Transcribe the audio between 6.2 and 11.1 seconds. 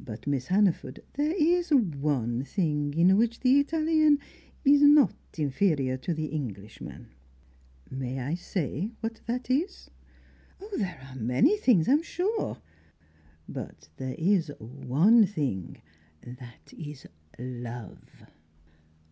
Englishman. May I say what that is?" "There